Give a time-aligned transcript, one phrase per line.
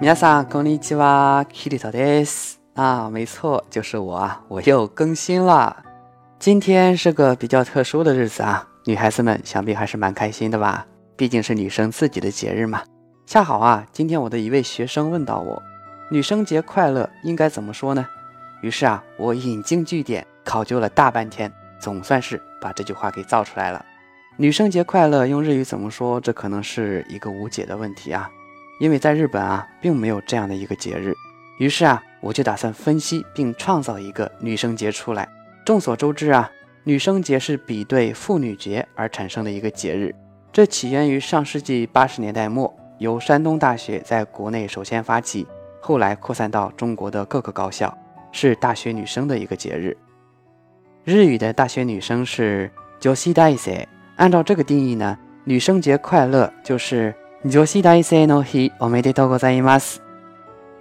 [0.00, 2.60] 皆さんこんにちは、キリトです。
[2.74, 5.84] 啊，没错，就是我啊，我又更新了。
[6.38, 10.86] 今天是个比较特殊的日子啊，女孩子们想必还是蛮开心的吧？
[11.16, 12.82] 毕竟是女生自己的节日嘛。
[13.26, 15.62] 恰好啊，今天我的一位学生问到我，
[16.10, 18.06] 女生节快乐应该怎么说呢？
[18.62, 23.84] 于是啊，我引经据典，考究了大半天，总算是把这句话给造出来了。
[24.36, 26.20] 女生节快乐用日语怎么说？
[26.20, 28.30] 这可能是一个无解的问题啊。
[28.79, 31.13] 因为在日本啊，并没有这样的一个节日，
[31.59, 35.27] 于是啊，我就打算分析并创造一个女生节出来。
[35.65, 36.51] 众所周知啊，
[36.83, 40.13] 女生节是比对妇女节而产生的一个节日，
[40.51, 45.47] 这起源于上世纪八十年代末，由山东大学在国内首先发起，
[45.79, 47.97] 后来扩散到中国的各个高校，
[48.33, 49.95] 是大学女生的一个节日。
[51.05, 53.85] 日语的大学女生是 Joshidaise，
[54.17, 57.15] 按照这个定义呢，女生节快乐就是。
[57.44, 60.00] 女西大生の日おめでとうございます。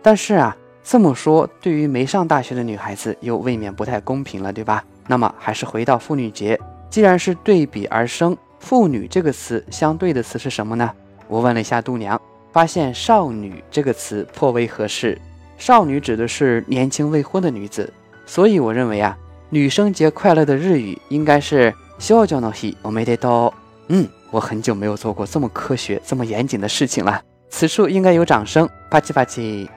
[0.02, 4.84] 但是啊，这么说对于没上大学的女孩子又未免不太公平了，对吧？
[5.08, 10.92] 那么还是回到妇女节，既然是对比而生，妇女这个词相对的词是什么呢？
[11.28, 12.20] 我问了一下度娘，
[12.52, 15.18] 发现少女这个词颇为合适。
[15.58, 17.92] 少女指的是年轻未婚的女子，
[18.26, 19.18] 所以我认为啊，
[19.50, 23.54] 女生节快乐的日语应该是少女の日おめでとう。
[23.88, 24.08] 嗯。
[24.34, 29.68] 我很久没有做过这么科学、这么严谨的事情了，此处应该有掌声，啪叽啪叽。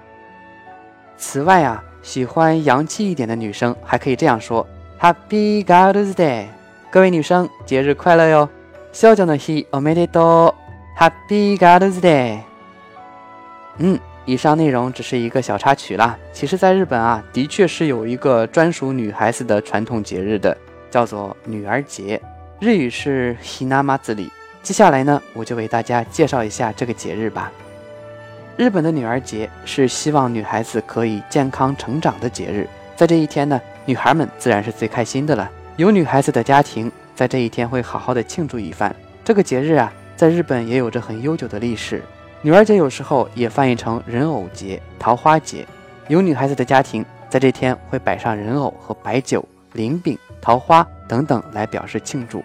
[1.16, 4.66] 此外啊，喜欢洋气一点的女生还可以这样说：
[5.00, 6.46] Happy Girls' Day，
[6.90, 8.48] 各位女生节日快乐哟！
[8.92, 10.54] 小江的日おめでとう，
[10.98, 12.40] Happy Girls' Day。
[13.78, 16.18] 嗯，以上内容只是一个小插曲啦。
[16.32, 20.54] 其实，在日本啊，的确是有一个专属女孩子的传统节日的，
[20.90, 22.20] 叫做女儿节，
[22.60, 24.28] 日语是 Hinamatsuri。
[24.67, 27.49] 接下来呢，我就为大家介绍一下这个节日吧。
[28.57, 35.49] 日本的女儿节是希望女孩子可以健康成长的节日，在这一天呢，女孩们自然是最开心的了。
[35.77, 38.93] 有女孩子的家庭在这一天会好好的庆祝一番。
[39.23, 42.03] 这个节日啊，在日本也有着很悠久的历史。
[42.41, 45.65] 女儿节有时候也翻译成人偶节、桃花节。
[46.09, 52.43] 有女孩子的家庭在这天会摆上人偶和白酒、灵饼、桃花等等来表示庆祝。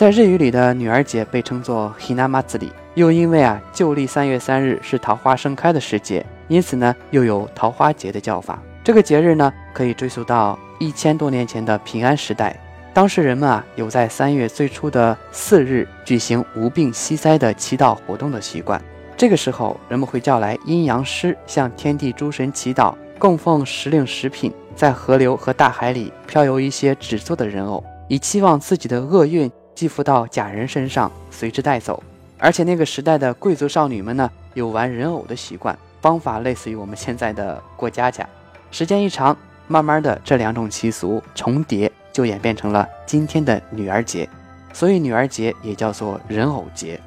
[0.00, 8.58] 在日语里的女儿节被称作 Hinamatsuri，又因为啊旧历三月三日是桃花盛开的时节，因此呢又有桃花节的叫法。
[8.82, 12.58] 这个节日呢可以追溯到一千多年前的平安时代，
[12.94, 18.82] 当时人们啊有在三月最初的四日举行无病息灾的祈祷活动的习惯。
[19.18, 29.52] 这个时候，人们会叫来阴阳师向天地诸神祈祷，供奉时令食品，在河流和大海里漂游一些纸做的人偶，以期望自己的厄运。
[29.80, 32.02] 寄附到假人身上，随之带走。
[32.36, 38.28] 而且那个时代的贵族少女们呢，有玩人偶的习惯，方法类似于我们现在的过家家。
[38.70, 39.34] 时间一长，
[39.68, 44.28] 慢慢的这两种习俗重叠，就演变成了今天的女儿节。
[44.74, 47.00] 所以女儿节也叫做人偶节。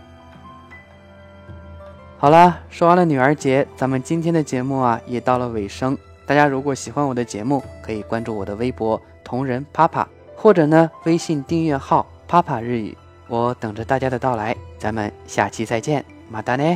[2.17, 5.95] 好了，说完了女儿节，咱们今天的节目啊也到了尾声。
[6.25, 12.07] 大家如果喜欢我的节目，可以关注我的微博同人啪啪，或者呢微信订阅号。
[12.33, 16.75] 帕帕日语，我等着大家的到来，咱们下期再见，马达呢。